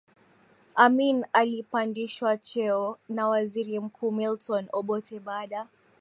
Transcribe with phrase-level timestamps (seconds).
[0.75, 5.67] Amin alipandishwa cheo na waziri mkuu Milton Obote baada